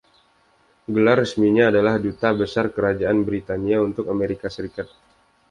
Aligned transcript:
Gelar 0.95 1.17
resminya 1.21 1.63
adalah 1.71 1.95
Duta 2.05 2.29
Besar 2.39 2.65
Kerajaan 2.75 3.19
Britania 3.27 3.77
untuk 3.87 4.05
Amerika 4.15 4.47
Serikat. 4.55 4.87